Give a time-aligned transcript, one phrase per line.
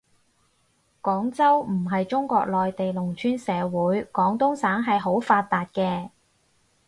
[0.99, 6.09] 廣州唔係中國內地農村社會，廣東省係好發達嘅